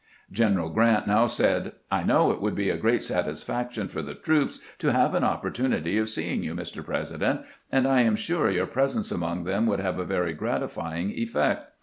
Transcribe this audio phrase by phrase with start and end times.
[0.31, 4.59] General Grant now said:" I know it would be a great satisfaction for the troops
[4.79, 6.83] to have an opportunity of seeing you, Mr.
[6.83, 11.67] President; and I am sure your presence among them would have a very gratifying effect.